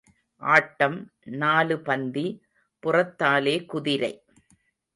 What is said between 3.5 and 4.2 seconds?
குதிரை.